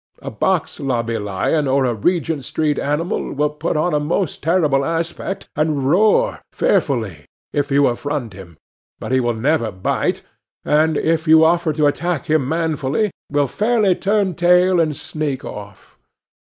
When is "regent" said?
1.93-2.43